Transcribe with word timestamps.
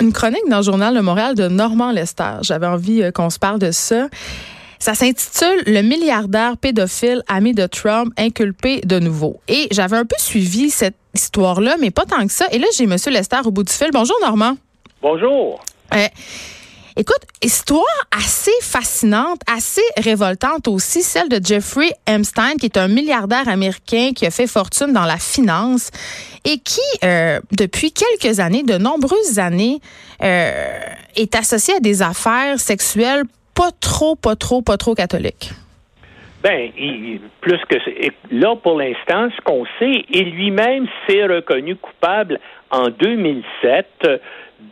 une 0.00 0.12
chronique 0.12 0.48
dans 0.48 0.58
le 0.58 0.62
journal 0.62 0.94
de 0.94 1.00
Montréal 1.00 1.34
de 1.34 1.48
Normand 1.48 1.92
Lester. 1.92 2.38
J'avais 2.42 2.66
envie 2.66 3.02
euh, 3.02 3.10
qu'on 3.10 3.30
se 3.30 3.38
parle 3.38 3.58
de 3.58 3.70
ça. 3.70 4.08
Ça 4.78 4.94
s'intitule 4.94 5.62
Le 5.66 5.82
milliardaire 5.82 6.56
pédophile 6.56 7.22
ami 7.26 7.52
de 7.52 7.66
Trump 7.66 8.12
inculpé 8.16 8.80
de 8.82 8.98
nouveau. 8.98 9.40
Et 9.48 9.66
j'avais 9.72 9.96
un 9.96 10.04
peu 10.04 10.16
suivi 10.18 10.70
cette 10.70 10.94
histoire-là, 11.14 11.76
mais 11.80 11.90
pas 11.90 12.04
tant 12.04 12.24
que 12.26 12.32
ça. 12.32 12.46
Et 12.52 12.58
là, 12.58 12.66
j'ai 12.76 12.84
M. 12.84 12.96
Lester 13.10 13.38
au 13.44 13.50
bout 13.50 13.64
du 13.64 13.72
fil. 13.72 13.88
Bonjour, 13.92 14.16
Normand. 14.22 14.56
Bonjour. 15.02 15.60
Euh, 15.94 16.06
Écoute, 17.00 17.22
histoire 17.44 17.84
assez 18.10 18.50
fascinante, 18.60 19.38
assez 19.46 19.82
révoltante 19.96 20.66
aussi, 20.66 21.02
celle 21.02 21.28
de 21.28 21.38
Jeffrey 21.40 21.90
Epstein, 22.08 22.56
qui 22.58 22.66
est 22.66 22.76
un 22.76 22.88
milliardaire 22.88 23.48
américain 23.48 24.10
qui 24.16 24.26
a 24.26 24.32
fait 24.32 24.48
fortune 24.48 24.92
dans 24.92 25.04
la 25.04 25.18
finance 25.18 25.92
et 26.44 26.58
qui, 26.58 26.80
euh, 27.04 27.38
depuis 27.56 27.92
quelques 27.92 28.40
années, 28.40 28.64
de 28.64 28.78
nombreuses 28.78 29.38
années, 29.38 29.78
euh, 30.24 30.80
est 31.14 31.36
associé 31.36 31.74
à 31.76 31.78
des 31.78 32.02
affaires 32.02 32.58
sexuelles 32.58 33.22
pas 33.54 33.70
trop, 33.80 34.16
pas 34.16 34.34
trop, 34.34 34.60
pas 34.60 34.76
trop 34.76 34.96
catholiques. 34.96 35.52
Ben, 36.42 36.72
plus 37.40 37.60
que 37.68 37.76
là 38.32 38.56
pour 38.56 38.76
l'instant, 38.76 39.28
ce 39.36 39.40
qu'on 39.42 39.64
sait, 39.78 40.04
et 40.12 40.24
lui-même 40.24 40.88
s'est 41.06 41.26
reconnu 41.26 41.76
coupable 41.76 42.40
en 42.72 42.88
2007 42.88 43.86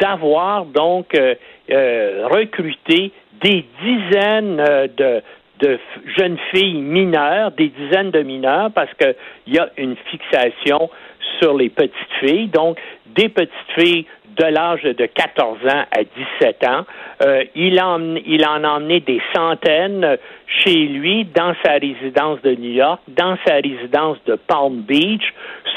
d'avoir 0.00 0.64
donc 0.66 1.14
euh, 1.14 1.34
euh, 1.70 2.28
recruté 2.30 3.12
des 3.42 3.64
dizaines 3.82 4.60
euh, 4.60 4.86
de, 4.96 5.22
de 5.60 5.78
jeunes 6.16 6.38
filles 6.54 6.80
mineures, 6.80 7.50
des 7.52 7.68
dizaines 7.68 8.10
de 8.10 8.22
mineurs, 8.22 8.70
parce 8.72 8.92
qu'il 8.94 9.54
y 9.54 9.58
a 9.58 9.68
une 9.76 9.96
fixation 10.10 10.90
sur 11.38 11.56
les 11.56 11.68
petites 11.68 11.92
filles. 12.20 12.48
Donc, 12.48 12.78
des 13.06 13.28
petites 13.28 13.50
filles 13.78 14.06
de 14.36 14.44
l'âge 14.44 14.82
de 14.82 15.06
14 15.06 15.58
ans 15.66 15.84
à 15.90 16.04
17 16.40 16.64
ans. 16.68 16.84
Euh, 17.24 17.44
il, 17.54 17.80
en, 17.80 18.16
il 18.16 18.46
en 18.46 18.64
a 18.64 18.68
emmené 18.68 19.00
des 19.00 19.20
centaines 19.34 20.18
chez 20.46 20.86
lui, 20.86 21.24
dans 21.24 21.54
sa 21.64 21.72
résidence 21.72 22.40
de 22.42 22.54
New 22.54 22.72
York, 22.72 23.00
dans 23.08 23.36
sa 23.46 23.54
résidence 23.54 24.18
de 24.26 24.36
Palm 24.36 24.82
Beach, 24.82 25.32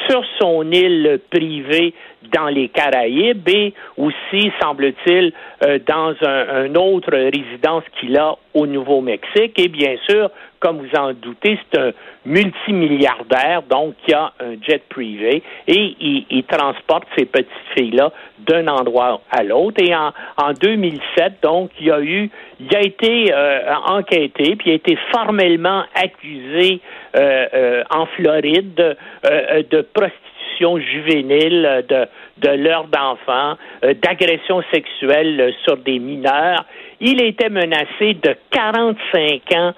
sur 0.09 0.23
son 0.39 0.69
île 0.71 1.19
privée 1.31 1.93
dans 2.31 2.47
les 2.47 2.69
Caraïbes 2.69 3.47
et 3.49 3.73
aussi, 3.97 4.51
semble-t-il, 4.61 5.33
euh, 5.65 5.79
dans 5.87 6.13
un, 6.25 6.75
autre 6.75 7.11
résidence 7.11 7.83
qu'il 7.99 8.17
a 8.17 8.35
au 8.53 8.65
Nouveau-Mexique. 8.65 9.59
Et 9.59 9.67
bien 9.67 9.95
sûr, 10.07 10.29
comme 10.59 10.79
vous 10.79 10.99
en 10.99 11.13
doutez, 11.13 11.57
c'est 11.71 11.79
un 11.79 11.91
multimilliardaire, 12.25 13.63
donc 13.69 13.95
qui 14.05 14.13
a 14.13 14.33
un 14.39 14.55
jet 14.61 14.83
privé 14.89 15.41
et 15.67 15.95
il, 15.99 16.43
transporte 16.43 17.07
ces 17.17 17.25
petites 17.25 17.47
filles-là 17.75 18.11
d'un 18.39 18.67
endroit 18.67 19.21
à 19.31 19.43
l'autre. 19.43 19.81
Et 19.81 19.95
en, 19.95 20.11
en 20.37 20.53
2007, 20.53 21.35
donc, 21.41 21.71
il 21.79 21.91
a 21.91 22.01
eu, 22.01 22.29
il 22.59 22.75
a 22.75 22.81
été 22.81 23.33
euh, 23.33 23.73
enquêté, 23.85 24.55
puis 24.55 24.69
il 24.69 24.71
a 24.71 24.75
été 24.75 24.97
formellement 25.13 25.83
accusé 25.95 26.81
euh, 27.15 27.45
euh, 27.53 27.83
en 27.89 28.05
Floride 28.07 28.97
de 29.23 29.81
prostitution 29.93 30.28
juvénile, 30.59 31.85
de, 31.87 32.07
de 32.37 32.49
l'heure 32.49 32.87
d'enfants, 32.87 33.57
d'agression 33.81 34.61
sexuelle 34.73 35.53
sur 35.63 35.77
des 35.77 35.99
mineurs. 35.99 36.65
Il 36.99 37.21
était 37.21 37.49
menacé 37.49 38.15
de 38.15 38.35
45 38.51 39.41
ans 39.55 39.73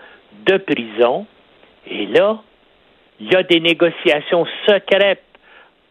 de 0.46 0.58
prison. 0.58 1.26
Et 1.90 2.06
là, 2.08 2.40
il 3.20 3.32
y 3.32 3.36
a 3.36 3.44
des 3.44 3.60
négociations 3.60 4.46
secrètes 4.68 5.24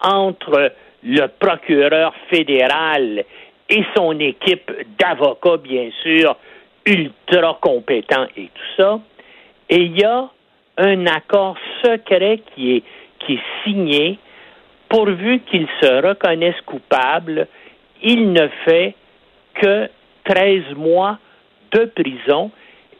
entre 0.01 0.73
le 1.03 1.27
procureur 1.27 2.15
fédéral 2.29 3.25
et 3.69 3.85
son 3.97 4.19
équipe 4.19 4.73
d'avocats, 4.99 5.59
bien 5.59 5.91
sûr, 6.03 6.37
ultra 6.87 7.59
compétents 7.61 8.27
et 8.37 8.47
tout 8.47 8.77
ça. 8.77 9.01
Et 9.69 9.83
il 9.83 9.99
y 9.99 10.05
a 10.05 10.29
un 10.77 11.06
accord 11.06 11.56
secret 11.84 12.41
qui 12.55 12.77
est 13.29 13.39
signé 13.65 14.19
pourvu 14.91 15.41
qu'il 15.41 15.67
se 15.81 16.06
reconnaisse 16.06 16.61
coupable, 16.67 17.47
il 18.03 18.33
ne 18.33 18.49
fait 18.67 18.95
que 19.55 19.89
13 20.25 20.75
mois 20.77 21.19
de 21.73 21.84
prison. 21.84 22.51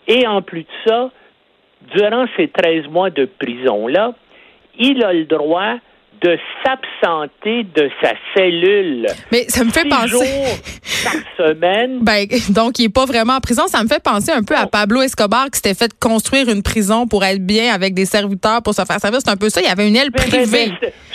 Et 0.06 0.27
en 0.27 0.41
plus 0.41 0.62
de 0.62 0.69
ça, 0.87 1.11
durant 1.95 2.27
ces 2.37 2.49
13 2.49 2.87
mois 2.89 3.11
de 3.11 3.27
prison-là, 3.27 4.15
il 4.79 5.05
a 5.05 5.12
le 5.12 5.25
droit 5.25 5.77
de 6.22 6.38
s'absenter 6.62 7.64
de 7.75 7.91
sa 8.03 8.12
cellule. 8.34 9.06
Mais 9.32 9.44
ça 9.48 9.64
me 9.64 9.70
fait 9.70 9.88
penser. 9.88 10.08
Jours 10.08 10.25
par 11.04 11.47
semaine. 11.47 12.00
Ben, 12.10 12.26
donc, 12.50 12.78
il 12.78 12.84
n'est 12.84 12.88
pas 12.88 13.04
vraiment 13.04 13.34
en 13.34 13.41
prison. 13.41 13.66
Ça 13.66 13.82
me 13.82 13.88
fait 13.88 14.03
penser 14.03 14.32
un 14.32 14.42
peu 14.42 14.54
à 14.56 14.66
Pablo 14.66 15.03
Escobar 15.03 15.47
qui 15.50 15.56
s'était 15.56 15.75
fait 15.75 15.92
construire 15.98 16.48
une 16.48 16.62
prison 16.62 17.06
pour 17.06 17.25
être 17.25 17.44
bien 17.44 17.72
avec 17.72 17.94
des 17.94 18.04
serviteurs 18.04 18.62
pour 18.62 18.75
se 18.75 18.84
faire 18.84 18.98
servir. 18.98 19.20
C'est 19.25 19.31
un 19.31 19.36
peu 19.36 19.48
ça. 19.48 19.60
Il 19.60 19.66
y 19.66 19.70
avait 19.70 19.88
une 19.88 19.97
aile 19.97 20.10
privée. 20.10 20.72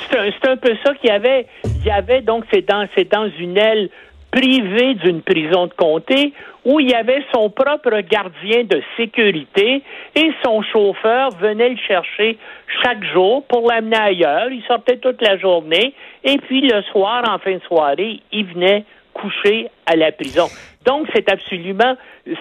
c'est 0.09 0.49
un, 0.49 0.57
peu 0.57 0.75
ça 0.83 0.93
qu'il 0.95 1.09
y 1.09 1.13
avait. 1.13 1.47
Il 1.63 1.85
y 1.85 1.91
avait 1.91 2.21
donc, 2.21 2.45
c'est 2.53 2.67
dans, 2.67 2.87
c'est 2.95 3.11
dans 3.11 3.29
une 3.39 3.57
aile 3.57 3.89
privé 4.35 4.95
d'une 4.95 5.21
prison 5.21 5.67
de 5.67 5.73
comté 5.73 6.33
où 6.65 6.81
il 6.81 6.89
y 6.89 6.93
avait 6.93 7.23
son 7.33 7.49
propre 7.49 8.01
gardien 8.01 8.65
de 8.65 8.81
sécurité 8.97 9.81
et 10.13 10.31
son 10.43 10.61
chauffeur 10.61 11.29
venait 11.39 11.69
le 11.69 11.77
chercher 11.77 12.37
chaque 12.83 13.03
jour 13.13 13.45
pour 13.47 13.71
l'amener 13.71 13.97
ailleurs. 13.97 14.49
Il 14.51 14.61
sortait 14.63 14.97
toute 14.97 15.21
la 15.21 15.37
journée 15.37 15.93
et 16.25 16.37
puis 16.37 16.61
le 16.61 16.81
soir, 16.91 17.23
en 17.29 17.39
fin 17.39 17.53
de 17.53 17.61
soirée, 17.61 18.19
il 18.33 18.45
venait 18.47 18.83
coucher 19.13 19.69
à 19.85 19.95
la 19.95 20.11
prison. 20.11 20.47
Donc, 20.85 21.07
c'est 21.15 21.31
absolument 21.31 21.95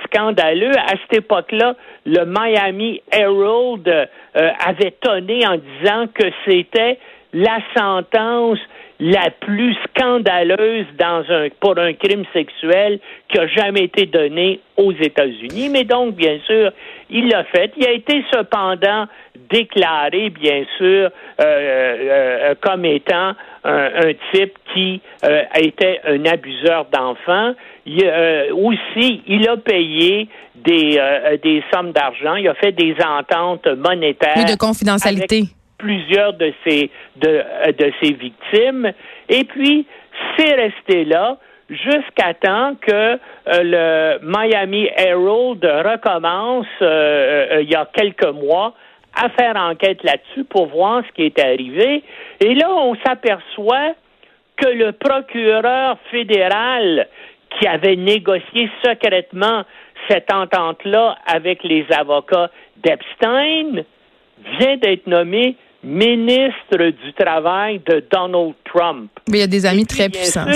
scandaleux. 0.06 0.76
À 0.76 0.96
cette 1.02 1.18
époque-là, 1.18 1.76
le 2.04 2.24
Miami 2.26 3.00
Herald 3.12 3.86
euh, 3.88 4.50
avait 4.66 4.96
tonné 5.00 5.46
en 5.46 5.56
disant 5.56 6.06
que 6.12 6.24
c'était 6.44 6.98
la 7.32 7.58
sentence 7.76 8.58
la 9.00 9.30
plus 9.40 9.76
scandaleuse 9.88 10.86
dans 10.98 11.24
un, 11.28 11.48
pour 11.60 11.76
un 11.78 11.92
crime 11.94 12.24
sexuel 12.32 13.00
qui 13.28 13.38
a 13.38 13.46
jamais 13.48 13.84
été 13.84 14.06
donné 14.06 14.60
aux 14.76 14.92
États-Unis. 14.92 15.68
Mais 15.68 15.84
donc, 15.84 16.14
bien 16.14 16.38
sûr, 16.46 16.70
il 17.10 17.28
l'a 17.28 17.44
fait. 17.44 17.72
Il 17.76 17.86
a 17.86 17.92
été 17.92 18.24
cependant 18.32 19.06
déclaré, 19.50 20.30
bien 20.30 20.64
sûr, 20.78 21.10
euh, 21.10 21.10
euh, 21.40 22.54
comme 22.60 22.84
étant 22.84 23.32
un, 23.64 24.12
type 24.32 24.54
qui 24.72 25.00
euh, 25.24 25.42
était 25.56 26.00
un 26.06 26.24
abuseur 26.26 26.86
d'enfants. 26.92 27.54
aussi, 27.86 29.22
il 29.26 29.48
a 29.48 29.56
payé 29.56 30.28
des, 30.54 31.00
des 31.42 31.62
sommes 31.72 31.92
d'argent. 31.92 32.36
Il 32.36 32.48
a 32.48 32.54
fait 32.54 32.72
des 32.72 32.94
ententes 33.04 33.66
monétaires. 33.66 34.34
Oui, 34.36 34.44
de 34.44 34.56
confidentialité 34.56 35.44
plusieurs 35.84 36.32
de 36.32 36.50
ces, 36.66 36.90
de, 37.16 37.44
de 37.72 37.92
ces 38.00 38.12
victimes. 38.14 38.90
Et 39.28 39.44
puis, 39.44 39.86
c'est 40.36 40.54
resté 40.54 41.04
là 41.04 41.36
jusqu'à 41.68 42.34
temps 42.34 42.74
que 42.80 42.92
euh, 42.92 43.18
le 43.46 44.18
Miami 44.22 44.88
Herald 44.96 45.62
recommence 45.62 46.66
euh, 46.80 47.56
euh, 47.56 47.62
il 47.62 47.70
y 47.70 47.74
a 47.74 47.86
quelques 47.92 48.32
mois 48.32 48.74
à 49.14 49.28
faire 49.30 49.56
enquête 49.56 50.02
là-dessus 50.02 50.44
pour 50.44 50.66
voir 50.66 51.02
ce 51.06 51.12
qui 51.12 51.24
est 51.24 51.38
arrivé. 51.38 52.02
Et 52.40 52.54
là, 52.54 52.74
on 52.74 52.96
s'aperçoit 53.04 53.92
que 54.56 54.68
le 54.68 54.92
procureur 54.92 55.98
fédéral 56.10 57.08
qui 57.58 57.66
avait 57.66 57.96
négocié 57.96 58.70
secrètement 58.84 59.64
cette 60.08 60.32
entente-là 60.32 61.16
avec 61.26 61.62
les 61.62 61.86
avocats 61.96 62.50
d'Epstein 62.82 63.84
vient 64.58 64.76
d'être 64.76 65.06
nommé 65.06 65.56
ministre 65.84 66.76
du 66.76 67.12
Travail 67.12 67.80
de 67.86 68.04
Donald 68.10 68.54
Trump. 68.64 69.10
Mais 69.28 69.38
il 69.38 69.40
y 69.40 69.44
a 69.44 69.46
des 69.46 69.66
amis 69.66 69.86
très 69.86 70.08
puissants. 70.08 70.46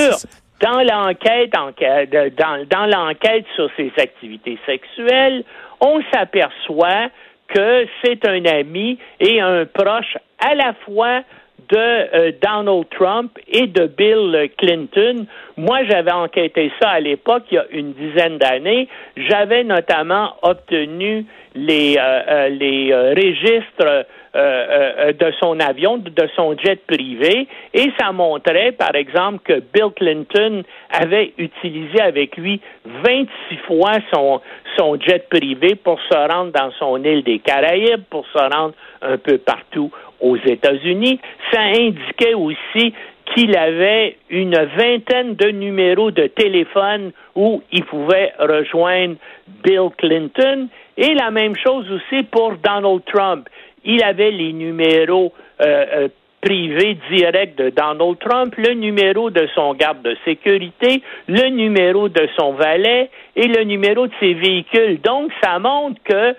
dans 0.61 0.83
l'enquête, 0.83 1.53
dans, 1.53 2.67
dans 2.69 2.87
l'enquête 2.87 3.45
sur 3.55 3.71
ses 3.77 3.93
activités 3.97 4.59
sexuelles, 4.67 5.45
on 5.81 6.01
s'aperçoit 6.13 7.11
que 7.49 7.87
c'est 8.03 8.27
un 8.27 8.45
ami 8.45 8.99
et 9.21 9.41
un 9.41 9.65
proche 9.67 10.17
à 10.39 10.55
la 10.55 10.75
fois 10.85 11.23
de 11.69 11.77
euh, 11.77 12.33
Donald 12.43 12.87
Trump 12.91 13.39
et 13.49 13.67
de 13.67 13.87
Bill 13.87 14.51
Clinton. 14.57 15.27
Moi, 15.57 15.85
j'avais 15.89 16.13
enquêté 16.13 16.73
ça 16.81 16.91
à 16.91 17.01
l'époque, 17.01 17.45
il 17.51 17.55
y 17.57 17.59
a 17.59 17.67
une 17.71 17.93
dizaine 17.93 18.39
d'années. 18.39 18.89
J'avais 19.17 19.65
notamment 19.65 20.35
obtenu 20.43 21.27
les, 21.55 21.97
euh, 21.99 22.21
euh, 22.29 22.49
les 22.49 22.95
registres 22.95 24.07
de 24.35 25.33
son 25.41 25.59
avion, 25.59 25.97
de 25.97 26.29
son 26.37 26.57
jet 26.57 26.87
privé, 26.87 27.49
et 27.75 27.91
ça 27.99 28.13
montrait, 28.13 28.71
par 28.71 28.95
exemple, 28.95 29.41
que 29.43 29.55
Bill 29.55 29.91
Clinton 29.97 30.63
avait 30.91 31.33
utilisé 31.39 32.01
avec 32.01 32.37
lui 32.37 32.61
26 32.85 33.57
fois 33.67 33.95
son, 34.13 34.41
son 34.77 35.01
jet 35.01 35.29
privé 35.29 35.75
pour 35.75 35.99
se 36.03 36.15
rendre 36.15 36.53
dans 36.53 36.71
son 36.79 37.03
île 37.03 37.25
des 37.25 37.41
Caraïbes, 37.41 38.05
pour 38.11 38.27
se 38.29 38.39
rendre 38.39 38.75
un 39.03 39.17
peu 39.17 39.39
partout 39.39 39.91
aux 40.21 40.37
États-Unis. 40.37 41.21
Ça 41.53 41.61
indiquait 41.61 42.35
aussi 42.35 42.95
qu'il 43.35 43.57
avait 43.57 44.17
une 44.31 44.57
vingtaine 44.77 45.35
de 45.35 45.49
numéros 45.49 46.11
de 46.11 46.27
téléphone 46.29 47.13
où 47.35 47.63
il 47.73 47.85
pouvait 47.85 48.33
rejoindre 48.39 49.17
Bill 49.63 49.89
Clinton. 49.97 50.69
Et 50.97 51.15
la 51.15 51.31
même 51.31 51.55
chose 51.57 51.87
aussi 51.91 52.23
pour 52.25 52.55
Donald 52.57 53.03
Trump. 53.07 53.49
Il 53.85 54.03
avait 54.03 54.31
les 54.31 54.53
numéros 54.53 55.33
euh, 55.61 55.85
euh, 55.95 56.09
privés 56.41 56.97
directs 57.11 57.57
de 57.57 57.71
Donald 57.71 58.19
Trump, 58.19 58.55
le 58.57 58.75
numéro 58.75 59.31
de 59.31 59.49
son 59.55 59.75
garde 59.75 60.03
de 60.03 60.17
sécurité, 60.25 61.03
le 61.27 61.49
numéro 61.49 62.09
de 62.09 62.29
son 62.39 62.53
valet 62.53 63.11
et 63.35 63.49
le 63.49 63.65
numéro 63.65 64.07
de 64.07 64.13
ses 64.21 64.35
véhicules. 64.35 65.01
Donc, 65.01 65.33
ça 65.43 65.59
montre 65.59 66.01
que 66.05 66.35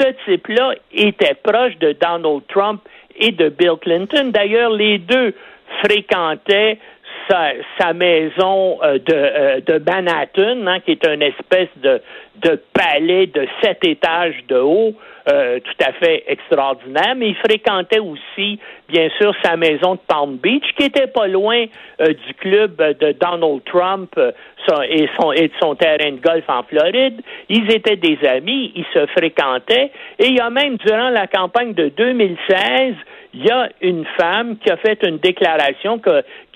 ce 0.00 0.08
type-là 0.24 0.74
était 0.92 1.34
proche 1.42 1.76
de 1.78 1.94
Donald 2.00 2.42
Trump 2.48 2.80
et 3.16 3.32
de 3.32 3.48
Bill 3.48 3.76
Clinton. 3.80 4.30
D'ailleurs, 4.32 4.70
les 4.70 4.98
deux 4.98 5.34
fréquentaient 5.82 6.78
sa, 7.28 7.92
maison 7.94 8.78
euh, 8.82 8.98
de, 8.98 9.14
euh, 9.14 9.60
de 9.60 9.78
Manhattan, 9.78 10.66
hein, 10.66 10.80
qui 10.80 10.92
est 10.92 11.06
une 11.06 11.22
espèce 11.22 11.68
de, 11.76 12.00
de 12.36 12.60
palais 12.72 13.26
de 13.26 13.46
sept 13.62 13.84
étages 13.84 14.44
de 14.48 14.56
haut, 14.56 14.94
euh, 15.32 15.58
tout 15.60 15.84
à 15.84 15.92
fait 15.92 16.24
extraordinaire, 16.26 17.14
mais 17.16 17.28
il 17.28 17.36
fréquentait 17.36 18.00
aussi, 18.00 18.58
bien 18.88 19.08
sûr, 19.18 19.34
sa 19.42 19.56
maison 19.56 19.94
de 19.94 20.00
Palm 20.06 20.36
Beach, 20.36 20.64
qui 20.76 20.86
était 20.86 21.06
pas 21.06 21.26
loin 21.26 21.64
du 22.00 22.34
club 22.38 22.76
de 22.76 23.12
Donald 23.12 23.62
Trump 23.64 24.18
et, 24.88 25.08
son, 25.18 25.32
et 25.32 25.48
de 25.48 25.52
son 25.60 25.74
terrain 25.74 26.12
de 26.12 26.20
golf 26.20 26.44
en 26.48 26.62
Floride. 26.62 27.20
Ils 27.48 27.70
étaient 27.72 27.96
des 27.96 28.18
amis, 28.26 28.72
ils 28.74 28.86
se 28.92 29.06
fréquentaient, 29.06 29.90
et 30.18 30.26
il 30.26 30.36
y 30.36 30.40
a 30.40 30.50
même, 30.50 30.76
durant 30.76 31.10
la 31.10 31.26
campagne 31.26 31.74
de 31.74 31.88
2016, 31.88 32.94
il 33.34 33.44
y 33.44 33.50
a 33.50 33.68
une 33.80 34.04
femme 34.18 34.56
qui 34.58 34.70
a 34.70 34.76
fait 34.76 35.02
une 35.04 35.18
déclaration, 35.18 36.00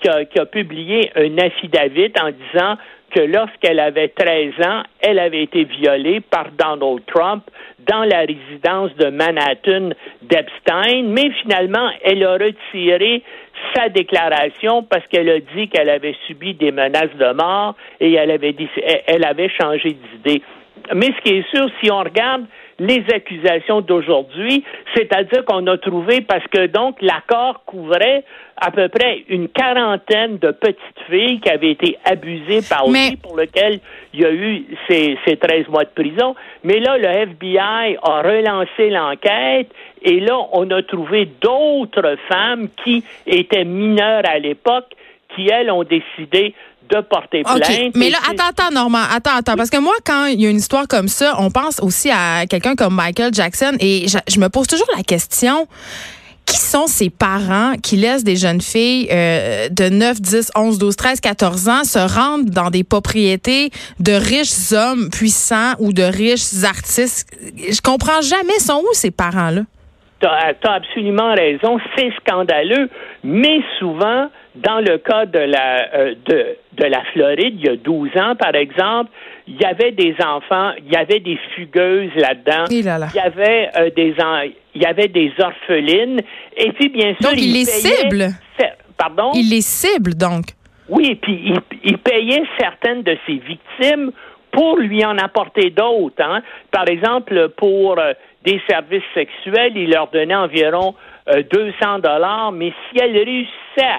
qui 0.01 0.39
a, 0.39 0.45
publié 0.45 1.11
un 1.15 1.37
affidavit 1.37 2.11
en 2.21 2.31
disant 2.31 2.77
que 3.09 3.19
lorsqu'elle 3.21 3.79
avait 3.79 4.09
13 4.09 4.53
ans, 4.65 4.83
elle 5.01 5.19
avait 5.19 5.43
été 5.43 5.63
violée 5.63 6.19
par 6.21 6.47
Donald 6.57 7.01
Trump 7.07 7.43
dans 7.79 8.03
la 8.03 8.19
résidence 8.19 8.95
de 8.95 9.09
Manhattan 9.09 9.89
d'Epstein, 10.21 11.03
mais 11.07 11.31
finalement, 11.41 11.89
elle 12.03 12.23
a 12.23 12.33
retiré 12.33 13.23
sa 13.75 13.89
déclaration 13.89 14.83
parce 14.83 15.05
qu'elle 15.07 15.29
a 15.29 15.39
dit 15.39 15.67
qu'elle 15.69 15.89
avait 15.89 16.15
subi 16.27 16.53
des 16.53 16.71
menaces 16.71 17.15
de 17.15 17.33
mort 17.33 17.75
et 17.99 18.13
elle 18.13 18.31
avait, 18.31 18.53
dit, 18.53 18.69
elle 19.07 19.25
avait 19.25 19.49
changé 19.49 19.95
d'idée. 20.13 20.41
Mais 20.93 21.07
ce 21.07 21.21
qui 21.23 21.37
est 21.37 21.49
sûr, 21.49 21.69
si 21.81 21.91
on 21.91 21.99
regarde 21.99 22.45
les 22.79 23.03
accusations 23.13 23.81
d'aujourd'hui, 23.81 24.63
c'est-à-dire 24.95 25.45
qu'on 25.45 25.65
a 25.67 25.77
trouvé, 25.77 26.21
parce 26.21 26.45
que 26.47 26.67
donc 26.67 27.01
l'accord 27.01 27.63
couvrait 27.65 28.23
à 28.57 28.71
peu 28.71 28.89
près 28.89 29.23
une 29.29 29.47
quarantaine 29.47 30.37
de 30.37 30.51
petites 30.51 30.79
filles 31.09 31.39
qui 31.39 31.49
avaient 31.49 31.71
été 31.71 31.97
abusées 32.05 32.61
par 32.67 32.89
lui, 32.89 33.15
pour 33.17 33.37
lequel 33.37 33.79
il 34.13 34.21
y 34.21 34.25
a 34.25 34.31
eu 34.31 34.65
ces, 34.87 35.17
ces 35.25 35.37
13 35.37 35.67
mois 35.69 35.83
de 35.83 35.89
prison. 35.89 36.35
Mais 36.63 36.79
là, 36.79 36.97
le 36.97 37.07
FBI 37.07 37.97
a 38.01 38.21
relancé 38.21 38.89
l'enquête 38.89 39.69
et 40.01 40.19
là, 40.19 40.37
on 40.53 40.69
a 40.71 40.81
trouvé 40.83 41.29
d'autres 41.41 42.17
femmes 42.27 42.69
qui 42.83 43.03
étaient 43.27 43.65
mineures 43.65 44.23
à 44.25 44.39
l'époque 44.39 44.95
qui, 45.39 45.49
elles, 45.49 45.71
ont 45.71 45.83
décidé 45.83 46.53
de 46.89 47.01
porter 47.01 47.43
plainte. 47.43 47.95
Mais 47.95 48.09
là, 48.09 48.17
attends, 48.29 48.49
attends, 48.49 48.71
Normand, 48.71 49.03
attends, 49.11 49.35
attends, 49.37 49.55
parce 49.55 49.69
que 49.69 49.79
moi, 49.79 49.93
quand 50.05 50.25
il 50.25 50.41
y 50.41 50.47
a 50.47 50.49
une 50.49 50.57
histoire 50.57 50.87
comme 50.87 51.07
ça, 51.07 51.35
on 51.39 51.51
pense 51.51 51.79
aussi 51.81 52.09
à 52.11 52.45
quelqu'un 52.49 52.75
comme 52.75 52.95
Michael 52.95 53.33
Jackson 53.33 53.73
et 53.79 54.05
je, 54.07 54.39
me 54.39 54.49
pose 54.49 54.67
toujours 54.67 54.87
la 54.95 55.03
question. 55.03 55.67
Qui 56.45 56.57
sont 56.57 56.87
ces 56.87 57.11
parents 57.11 57.73
qui 57.75 57.95
laissent 57.95 58.23
des 58.23 58.35
jeunes 58.35 58.59
filles 58.59 59.07
euh, 59.11 59.69
de 59.69 59.87
9, 59.87 60.19
10, 60.19 60.51
11, 60.55 60.79
12, 60.79 60.95
13, 60.95 61.19
14 61.19 61.69
ans 61.69 61.83
se 61.83 61.99
rendre 61.99 62.49
dans 62.49 62.71
des 62.71 62.83
propriétés 62.83 63.69
de 63.99 64.13
riches 64.13 64.71
hommes 64.71 65.11
puissants 65.11 65.73
ou 65.77 65.93
de 65.93 66.01
riches 66.01 66.63
artistes? 66.63 67.29
Je 67.55 67.79
comprends 67.81 68.21
jamais, 68.21 68.57
sont 68.57 68.81
où 68.81 68.93
ces 68.93 69.11
parents-là? 69.11 69.61
Tu 70.19 70.25
as, 70.27 70.73
absolument 70.73 71.35
raison, 71.35 71.77
c'est 71.95 72.11
scandaleux, 72.25 72.89
mais 73.23 73.61
souvent, 73.77 74.29
dans 74.55 74.79
le 74.79 74.97
cas 74.97 75.25
de 75.25 75.39
la, 75.39 75.93
euh, 75.93 76.15
de, 76.25 76.57
de 76.73 76.85
la 76.85 77.03
Floride, 77.13 77.55
il 77.59 77.65
y 77.65 77.69
a 77.69 77.75
12 77.75 78.09
ans, 78.17 78.35
par 78.35 78.55
exemple, 78.55 79.11
il 79.47 79.55
y 79.55 79.65
avait 79.65 79.91
des 79.91 80.15
enfants, 80.23 80.71
il 80.77 80.91
y 80.91 80.95
avait 80.95 81.19
des 81.19 81.37
fugueuses 81.55 82.13
là-dedans, 82.15 82.65
il 82.69 82.85
y 82.85 83.19
avait 83.19 83.69
euh, 83.77 83.89
des 83.95 84.15
il 84.75 84.81
y 84.81 84.85
avait 84.85 85.07
des 85.07 85.31
orphelines, 85.39 86.21
et 86.55 86.71
puis 86.73 86.89
bien 86.89 87.15
sûr, 87.19 87.29
donc 87.29 87.41
il, 87.41 87.53
les 87.53 87.65
cible. 87.65 88.27
Pardon? 88.97 89.31
Il 89.33 89.49
les 89.49 89.61
cible 89.61 90.15
donc. 90.15 90.45
Oui, 90.89 91.15
puis 91.15 91.39
il, 91.45 91.59
il 91.83 91.97
payait 91.99 92.43
certaines 92.59 93.03
de 93.03 93.17
ses 93.25 93.37
victimes 93.37 94.11
pour 94.51 94.77
lui 94.77 95.05
en 95.05 95.17
apporter 95.17 95.69
d'autres. 95.69 96.21
Hein. 96.21 96.41
Par 96.71 96.87
exemple, 96.89 97.49
pour 97.57 97.99
euh, 97.99 98.13
des 98.45 98.61
services 98.69 99.03
sexuels, 99.13 99.73
il 99.75 99.91
leur 99.91 100.07
donnait 100.07 100.35
environ 100.35 100.95
200 101.27 101.73
euh, 101.81 101.97
dollars, 101.99 102.51
mais 102.51 102.71
si 102.89 102.99
elle 102.99 103.15
réussissait 103.15 103.51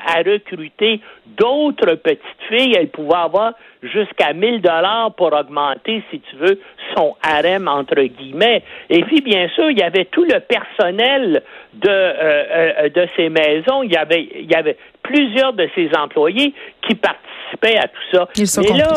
à 0.07 0.19
recruter 0.19 1.01
d'autres 1.27 1.95
petites 1.95 2.23
filles, 2.49 2.75
elle 2.77 2.89
pouvait 2.89 3.15
avoir 3.15 3.53
jusqu'à 3.83 4.33
1000 4.33 4.61
dollars 4.63 5.13
pour 5.15 5.33
augmenter, 5.33 6.03
si 6.11 6.21
tu 6.21 6.37
veux, 6.37 6.61
son 6.97 7.15
harem 7.23 7.69
entre 7.69 8.03
guillemets. 8.03 8.63
Et 8.89 9.03
puis 9.05 9.21
bien 9.21 9.49
sûr, 9.51 9.71
il 9.71 9.79
y 9.79 9.83
avait 9.83 10.07
tout 10.07 10.25
le 10.25 10.41
personnel 10.41 11.43
de 11.75 11.89
euh, 11.89 12.89
de 12.89 13.07
ces 13.17 13.29
maisons. 13.29 13.83
Il 13.83 13.93
y 13.93 13.97
avait 13.97 14.29
il 14.35 14.51
y 14.51 14.55
avait 14.55 14.77
plusieurs 15.03 15.53
de 15.53 15.69
ces 15.75 15.91
employés 15.97 16.53
qui 16.83 16.95
participaient 16.95 17.79
à 17.79 17.89
tout 17.89 18.03
ça. 18.13 18.29
Ils 18.37 18.77
là, 18.77 18.95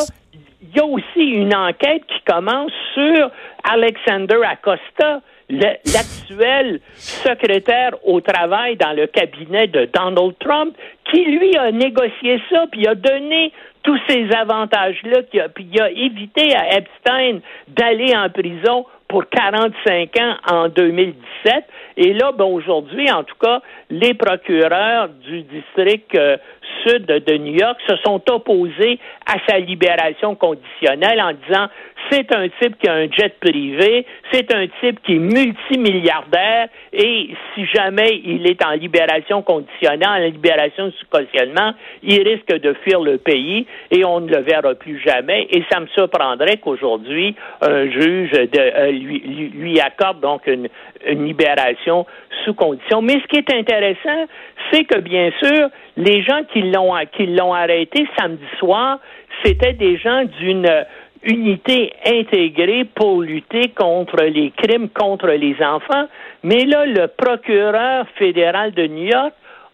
il 0.61 0.77
y 0.77 0.79
a 0.79 0.85
aussi 0.85 1.19
une 1.19 1.55
enquête 1.55 2.03
qui 2.07 2.21
commence 2.25 2.71
sur 2.93 3.29
Alexander 3.63 4.39
Acosta, 4.43 5.21
l'actuel 5.59 6.79
secrétaire 6.97 7.91
au 8.03 8.21
travail 8.21 8.77
dans 8.77 8.93
le 8.93 9.07
cabinet 9.07 9.67
de 9.67 9.89
Donald 9.93 10.33
Trump, 10.39 10.75
qui 11.11 11.23
lui 11.25 11.57
a 11.57 11.71
négocié 11.71 12.41
ça, 12.49 12.65
puis 12.71 12.87
a 12.87 12.95
donné 12.95 13.51
tous 13.83 13.99
ces 14.07 14.31
avantages-là, 14.31 15.23
puis 15.53 15.67
il 15.71 15.81
a 15.81 15.89
évité 15.91 16.55
à 16.55 16.77
Epstein 16.77 17.39
d'aller 17.67 18.15
en 18.15 18.29
prison 18.29 18.85
pour 19.09 19.27
45 19.29 20.09
ans 20.19 20.35
en 20.47 20.69
2017. 20.69 21.65
Et 21.97 22.13
là, 22.13 22.31
ben, 22.31 22.45
aujourd'hui, 22.45 23.11
en 23.11 23.23
tout 23.23 23.35
cas, 23.39 23.61
les 23.89 24.13
procureurs 24.15 25.09
du 25.09 25.43
district 25.43 26.15
euh, 26.15 26.37
sud 26.85 27.05
de 27.05 27.37
New 27.37 27.55
York 27.55 27.77
se 27.87 27.95
sont 27.97 28.21
opposés 28.29 28.99
à 29.25 29.35
sa 29.47 29.59
libération 29.59 30.35
conditionnelle 30.35 31.21
en 31.21 31.31
disant 31.31 31.67
c'est 32.11 32.35
un 32.35 32.47
type 32.61 32.77
qui 32.79 32.89
a 32.89 32.93
un 32.93 33.07
jet 33.09 33.33
privé, 33.39 34.05
c'est 34.31 34.53
un 34.53 34.67
type 34.81 35.01
qui 35.03 35.15
est 35.15 35.19
multimilliardaire 35.19 36.67
et 36.91 37.29
si 37.53 37.65
jamais 37.67 38.21
il 38.23 38.45
est 38.47 38.63
en 38.65 38.71
libération 38.71 39.41
conditionnelle, 39.41 40.07
en 40.07 40.17
libération 40.17 40.91
sous 40.91 41.05
cautionnement, 41.09 41.73
il 42.03 42.21
risque 42.27 42.53
de 42.53 42.73
fuir 42.83 42.99
le 43.01 43.17
pays 43.17 43.65
et 43.91 44.03
on 44.05 44.19
ne 44.19 44.29
le 44.29 44.41
verra 44.41 44.75
plus 44.75 44.99
jamais. 44.99 45.47
Et 45.51 45.63
ça 45.71 45.79
me 45.79 45.87
surprendrait 45.87 46.57
qu'aujourd'hui, 46.57 47.35
un 47.61 47.89
juge 47.89 48.31
euh, 48.33 48.91
lui, 48.91 49.79
accorde 49.79 50.19
donc 50.19 50.45
une, 50.47 50.67
une 51.07 51.25
libération 51.25 52.05
sous 52.43 52.53
condition. 52.53 53.01
Mais 53.01 53.13
ce 53.13 53.27
qui 53.27 53.37
est 53.37 53.53
intéressant, 53.53 54.27
c'est 54.71 54.83
que 54.85 54.99
bien 54.99 55.31
sûr, 55.41 55.69
les 55.97 56.23
gens 56.23 56.41
qui 56.51 56.52
l'ont 56.61 56.93
qui 57.15 57.25
l'ont 57.25 57.53
arrêté 57.53 58.07
samedi 58.17 58.45
soir, 58.59 58.99
c'était 59.43 59.73
des 59.73 59.97
gens 59.97 60.23
d'une 60.39 60.85
unité 61.23 61.93
intégrée 62.05 62.85
pour 62.95 63.21
lutter 63.21 63.69
contre 63.69 64.23
les 64.23 64.51
crimes 64.51 64.89
contre 64.89 65.27
les 65.27 65.55
enfants. 65.63 66.07
Mais 66.43 66.65
là, 66.65 66.85
le 66.85 67.07
procureur 67.07 68.05
fédéral 68.17 68.73
de 68.73 68.87
New 68.87 69.07
York 69.07 69.33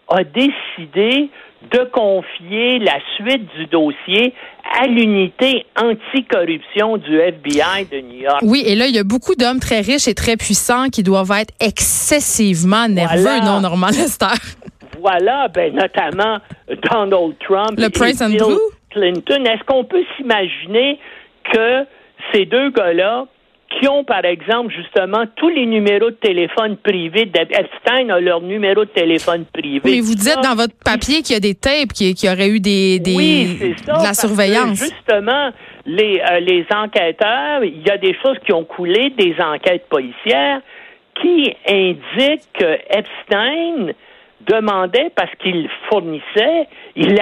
a 0.10 0.24
décidé 0.24 1.30
de 1.72 1.84
confier 1.92 2.80
la 2.80 3.00
suite 3.16 3.46
du 3.58 3.66
dossier 3.66 4.34
à 4.80 4.88
l'unité 4.88 5.66
anticorruption 5.76 6.98
du 6.98 7.20
FBI 7.20 7.86
de 7.92 8.00
New 8.00 8.22
York. 8.22 8.40
Oui, 8.44 8.64
et 8.66 8.76
là, 8.76 8.88
il 8.88 8.96
y 8.96 9.00
a 9.00 9.04
beaucoup 9.04 9.36
d'hommes 9.36 9.60
très 9.60 9.82
riches 9.82 10.08
et 10.08 10.14
très 10.14 10.38
puissants 10.38 10.90
qui 10.90 11.04
doivent 11.04 11.32
être 11.32 11.54
excessivement 11.60 12.88
nerveux, 12.88 13.40
non, 13.44 13.60
Normand 13.60 13.88
Lester? 13.88 14.28
Voilà, 15.02 15.48
ben, 15.48 15.74
notamment 15.74 16.38
Donald 16.92 17.36
Trump 17.40 17.78
Le 17.78 17.86
et 17.86 18.28
Bill 18.28 18.58
Clinton. 18.92 19.46
Est-ce 19.46 19.64
qu'on 19.66 19.84
peut 19.84 20.04
s'imaginer 20.18 21.00
que 21.52 21.86
ces 22.34 22.46
deux 22.46 22.70
gars-là, 22.72 23.26
qui 23.70 23.88
ont, 23.88 24.04
par 24.04 24.26
exemple, 24.26 24.74
justement, 24.74 25.26
tous 25.36 25.50
les 25.50 25.66
numéros 25.66 26.10
de 26.10 26.16
téléphone 26.16 26.76
privés. 26.78 27.32
Epstein 27.32 28.10
a 28.10 28.20
leur 28.20 28.42
numéro 28.42 28.84
de 28.84 28.90
téléphone 28.90 29.46
privé? 29.54 29.82
Mais 29.86 30.02
vous 30.02 30.16
dites 30.16 30.40
dans 30.42 30.56
votre 30.56 30.74
papier 30.84 31.22
qu'il 31.22 31.34
y 31.34 31.38
a 31.38 31.40
des 31.40 31.54
tapes, 31.54 31.94
qui, 31.94 32.12
y 32.12 32.30
aurait 32.30 32.50
eu 32.50 32.60
des, 32.60 33.00
des 33.00 33.16
de 33.16 34.04
la 34.04 34.14
surveillance. 34.14 34.80
justement, 34.80 35.52
les, 35.86 36.20
euh, 36.20 36.40
les 36.40 36.66
enquêteurs, 36.76 37.64
il 37.64 37.86
y 37.86 37.92
a 37.92 37.98
des 37.98 38.16
choses 38.24 38.38
qui 38.46 38.54
ont 38.54 38.66
coulé, 38.66 39.12
des 39.12 39.36
enquêtes 39.40 39.86
policières, 39.88 40.62
qui 41.22 41.54
indiquent 41.68 42.50
que 42.54 42.74
Epstein 42.90 43.94
demandait, 44.48 45.12
parce 45.16 45.34
qu'il 45.40 45.70
fournissait, 45.90 46.68
il, 46.96 47.20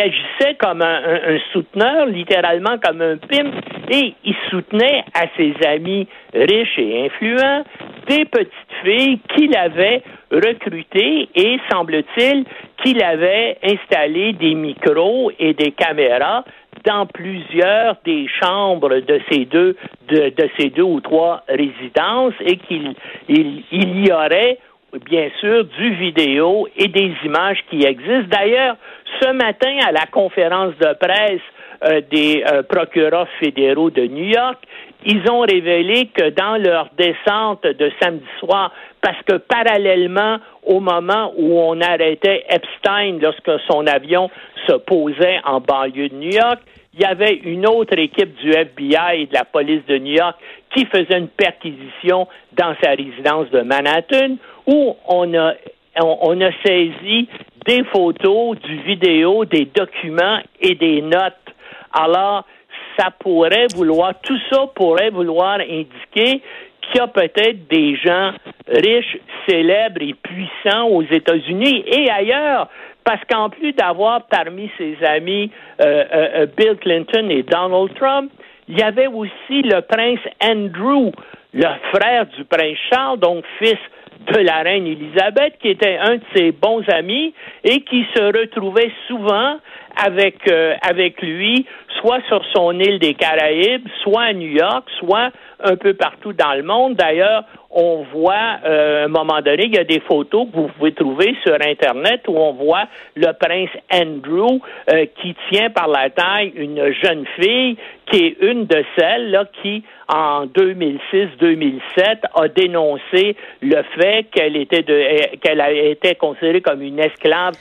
agissait 0.00 0.54
comme 0.58 0.82
un, 0.82 1.38
souteneur, 1.52 2.06
littéralement 2.06 2.78
comme 2.84 3.00
un 3.00 3.16
pimp, 3.16 3.52
et 3.90 4.14
il 4.24 4.34
soutenait 4.50 5.04
à 5.14 5.24
ses 5.36 5.54
amis 5.66 6.06
riches 6.34 6.78
et 6.78 7.06
influents 7.06 7.64
des 8.08 8.24
petites 8.24 8.52
filles 8.84 9.18
qu'il 9.34 9.56
avait 9.56 10.02
recrutées 10.30 11.28
et, 11.34 11.58
semble-t-il, 11.70 12.44
qu'il 12.82 13.02
avait 13.02 13.58
installé 13.62 14.32
des 14.32 14.54
micros 14.54 15.30
et 15.38 15.54
des 15.54 15.72
caméras 15.72 16.44
dans 16.84 17.06
plusieurs 17.06 17.96
des 18.04 18.26
chambres 18.42 18.98
de 19.00 19.20
ces 19.30 19.44
deux 19.44 19.76
de, 20.08 20.32
ces 20.58 20.70
deux 20.70 20.82
ou 20.82 21.00
trois 21.00 21.44
résidences 21.48 22.34
et 22.40 22.56
qu'il 22.56 22.94
il, 23.28 23.62
il 23.70 24.06
y 24.06 24.12
aurait 24.12 24.58
bien 25.06 25.30
sûr 25.40 25.64
du 25.64 25.94
vidéo 25.94 26.68
et 26.76 26.88
des 26.88 27.14
images 27.24 27.58
qui 27.70 27.84
existent. 27.84 28.28
D'ailleurs, 28.28 28.76
ce 29.20 29.32
matin 29.32 29.78
à 29.86 29.92
la 29.92 30.06
conférence 30.06 30.74
de 30.78 30.94
presse 30.94 31.40
euh, 31.84 32.00
des 32.10 32.44
euh, 32.52 32.62
procureurs 32.62 33.28
fédéraux 33.40 33.90
de 33.90 34.02
New 34.02 34.28
York, 34.28 34.58
ils 35.04 35.28
ont 35.30 35.40
révélé 35.40 36.10
que 36.14 36.30
dans 36.30 36.56
leur 36.56 36.90
descente 36.96 37.64
de 37.64 37.90
samedi 38.00 38.24
soir, 38.38 38.72
parce 39.00 39.20
que 39.26 39.36
parallèlement 39.36 40.38
au 40.62 40.78
moment 40.78 41.32
où 41.36 41.58
on 41.58 41.80
arrêtait 41.80 42.44
Epstein 42.48 43.18
lorsque 43.20 43.60
son 43.68 43.86
avion 43.86 44.30
se 44.68 44.74
posait 44.74 45.40
en 45.44 45.60
banlieue 45.60 46.08
de 46.08 46.14
New 46.14 46.30
York, 46.30 46.60
il 46.94 47.00
y 47.00 47.04
avait 47.04 47.40
une 47.44 47.66
autre 47.66 47.98
équipe 47.98 48.34
du 48.36 48.50
FBI 48.50 49.22
et 49.22 49.26
de 49.26 49.34
la 49.34 49.44
police 49.44 49.84
de 49.88 49.96
New 49.96 50.14
York 50.14 50.36
qui 50.74 50.84
faisait 50.86 51.18
une 51.18 51.28
perquisition 51.28 52.28
dans 52.52 52.74
sa 52.82 52.90
résidence 52.90 53.50
de 53.50 53.62
Manhattan 53.62 54.36
où 54.66 54.96
on 55.06 55.34
a, 55.34 55.54
on, 56.02 56.40
a 56.40 56.50
saisi 56.64 57.28
des 57.66 57.84
photos, 57.84 58.58
du 58.60 58.78
vidéo, 58.82 59.44
des 59.44 59.66
documents 59.66 60.38
et 60.60 60.74
des 60.74 61.02
notes. 61.02 61.34
Alors, 61.92 62.44
ça 62.98 63.10
pourrait 63.10 63.66
vouloir, 63.74 64.14
tout 64.22 64.38
ça 64.50 64.66
pourrait 64.74 65.10
vouloir 65.10 65.60
indiquer 65.60 66.42
qu'il 66.82 66.96
y 66.96 67.00
a 67.00 67.06
peut-être 67.06 67.68
des 67.68 67.96
gens 67.96 68.32
riches, 68.68 69.18
célèbres 69.48 70.02
et 70.02 70.14
puissants 70.14 70.88
aux 70.88 71.02
États-Unis 71.02 71.84
et 71.86 72.10
ailleurs 72.10 72.68
parce 73.04 73.22
qu'en 73.30 73.50
plus 73.50 73.72
d'avoir 73.72 74.26
parmi 74.26 74.70
ses 74.78 74.96
amis 75.04 75.50
euh, 75.80 76.04
euh, 76.12 76.28
euh, 76.34 76.46
Bill 76.56 76.76
Clinton 76.80 77.28
et 77.30 77.42
Donald 77.42 77.92
Trump, 77.94 78.30
il 78.68 78.78
y 78.78 78.82
avait 78.82 79.08
aussi 79.08 79.62
le 79.62 79.80
prince 79.80 80.20
Andrew, 80.40 81.10
le 81.52 81.66
frère 81.92 82.26
du 82.26 82.44
prince 82.44 82.78
Charles, 82.90 83.18
donc 83.18 83.44
fils 83.58 83.78
de 84.26 84.38
la 84.38 84.62
reine 84.62 84.86
Élisabeth, 84.86 85.54
qui 85.60 85.68
était 85.68 85.98
un 85.98 86.16
de 86.16 86.22
ses 86.34 86.52
bons 86.52 86.82
amis 86.88 87.34
et 87.64 87.80
qui 87.82 88.06
se 88.14 88.22
retrouvait 88.22 88.90
souvent 89.08 89.56
avec, 89.96 90.50
avec 90.82 91.20
lui, 91.20 91.66
soit 92.00 92.20
sur 92.28 92.42
son 92.54 92.78
île 92.78 92.98
des 92.98 93.14
Caraïbes, 93.14 93.86
soit 94.02 94.22
à 94.22 94.32
New 94.32 94.48
York, 94.48 94.88
soit 94.98 95.30
un 95.62 95.76
peu 95.76 95.94
partout 95.94 96.32
dans 96.32 96.54
le 96.54 96.62
monde. 96.62 96.94
D'ailleurs, 96.94 97.44
on 97.72 98.04
voit, 98.12 98.58
euh, 98.64 99.02
à 99.02 99.04
un 99.06 99.08
moment 99.08 99.40
donné, 99.40 99.64
il 99.64 99.74
y 99.74 99.78
a 99.78 99.84
des 99.84 100.00
photos 100.00 100.46
que 100.50 100.56
vous 100.56 100.68
pouvez 100.68 100.92
trouver 100.92 101.34
sur 101.42 101.54
Internet 101.54 102.22
où 102.28 102.36
on 102.36 102.52
voit 102.52 102.84
le 103.14 103.32
prince 103.32 103.70
Andrew 103.90 104.60
euh, 104.90 105.06
qui 105.20 105.34
tient 105.50 105.70
par 105.70 105.88
la 105.88 106.10
taille 106.10 106.52
une 106.54 106.92
jeune 107.02 107.24
fille 107.40 107.76
qui 108.10 108.24
est 108.26 108.36
une 108.42 108.66
de 108.66 108.84
celles 108.98 109.48
qui, 109.62 109.82
en 110.08 110.46
2006-2007, 110.46 111.80
a 112.34 112.48
dénoncé 112.48 113.36
le 113.62 113.82
fait 113.96 114.26
qu'elle 114.30 114.56
était 114.56 114.82
de, 114.82 115.36
qu'elle 115.36 115.60
a 115.60 115.72
été 115.72 116.14
considérée 116.16 116.60
comme 116.60 116.82
une 116.82 116.98
esclave 116.98 117.54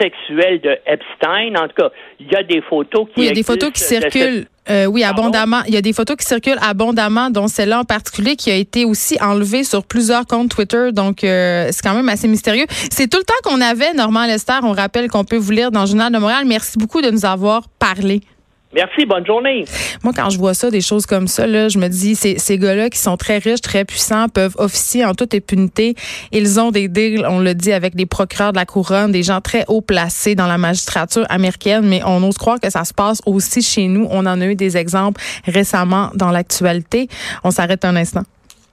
sexuelle 0.00 0.60
de 0.60 0.76
Epstein. 0.86 1.54
En 1.56 1.68
tout 1.68 1.74
cas, 1.76 1.90
il 2.20 2.26
y 2.26 2.36
a 2.36 2.42
des 2.42 2.60
photos 2.62 3.06
qui 3.06 3.20
oui, 3.20 3.24
il 3.24 3.26
y 3.26 3.30
a 3.30 3.32
des 3.32 3.42
photos 3.42 3.70
qui 3.72 3.80
circulent. 3.80 4.46
Euh, 4.70 4.84
oui, 4.84 5.02
abondamment. 5.02 5.62
Il 5.66 5.72
y 5.72 5.78
a 5.78 5.80
des 5.80 5.94
photos 5.94 6.16
qui 6.16 6.26
circulent 6.26 6.58
abondamment, 6.60 7.30
dont 7.30 7.48
celle-là 7.48 7.80
en 7.80 7.84
particulier 7.84 8.36
qui 8.36 8.50
a 8.50 8.54
été 8.54 8.84
aussi 8.84 9.16
enlevée 9.20 9.64
sur 9.64 9.82
plusieurs 9.84 10.26
comptes 10.26 10.50
Twitter. 10.50 10.92
Donc, 10.92 11.24
euh, 11.24 11.68
c'est 11.70 11.82
quand 11.82 11.94
même 11.94 12.08
assez 12.10 12.28
mystérieux. 12.28 12.66
C'est 12.68 13.08
tout 13.08 13.18
le 13.18 13.24
temps 13.24 13.34
qu'on 13.44 13.62
avait, 13.62 13.94
Normand 13.94 14.26
Lester. 14.26 14.58
On 14.62 14.72
rappelle 14.72 15.08
qu'on 15.08 15.24
peut 15.24 15.38
vous 15.38 15.52
lire 15.52 15.70
dans 15.70 15.82
le 15.82 15.86
Journal 15.86 16.12
de 16.12 16.18
Montréal. 16.18 16.44
Merci 16.46 16.76
beaucoup 16.76 17.00
de 17.00 17.10
nous 17.10 17.24
avoir 17.24 17.62
parlé. 17.78 18.20
Merci, 18.74 19.06
bonne 19.06 19.24
journée. 19.24 19.64
Moi, 20.04 20.12
quand 20.14 20.28
je 20.28 20.36
vois 20.36 20.52
ça, 20.52 20.70
des 20.70 20.82
choses 20.82 21.06
comme 21.06 21.26
ça, 21.26 21.46
là, 21.46 21.68
je 21.68 21.78
me 21.78 21.88
dis, 21.88 22.14
ces, 22.14 22.38
ces 22.38 22.58
gars-là 22.58 22.90
qui 22.90 22.98
sont 22.98 23.16
très 23.16 23.38
riches, 23.38 23.62
très 23.62 23.86
puissants, 23.86 24.28
peuvent 24.28 24.54
officier 24.58 25.06
en 25.06 25.14
toute 25.14 25.34
impunité. 25.34 25.94
Ils 26.32 26.60
ont 26.60 26.70
des 26.70 26.88
deals, 26.88 27.24
on 27.26 27.40
le 27.40 27.54
dit, 27.54 27.72
avec 27.72 27.96
des 27.96 28.04
procureurs 28.04 28.52
de 28.52 28.58
la 28.58 28.66
couronne, 28.66 29.10
des 29.10 29.22
gens 29.22 29.40
très 29.40 29.64
haut 29.68 29.80
placés 29.80 30.34
dans 30.34 30.46
la 30.46 30.58
magistrature 30.58 31.24
américaine, 31.30 31.88
mais 31.88 32.02
on 32.04 32.22
ose 32.22 32.36
croire 32.36 32.60
que 32.60 32.68
ça 32.68 32.84
se 32.84 32.92
passe 32.92 33.22
aussi 33.24 33.62
chez 33.62 33.88
nous. 33.88 34.06
On 34.10 34.26
en 34.26 34.40
a 34.40 34.46
eu 34.46 34.54
des 34.54 34.76
exemples 34.76 35.20
récemment 35.46 36.10
dans 36.14 36.30
l'actualité. 36.30 37.08
On 37.44 37.50
s'arrête 37.50 37.86
un 37.86 37.96
instant. 37.96 38.24